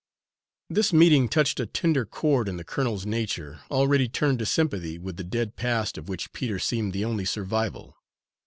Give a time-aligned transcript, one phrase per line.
[0.67, 5.17] This meeting touched a tender chord in the colonel's nature, already tuned to sympathy with
[5.17, 7.95] the dead past of which Peter seemed the only survival.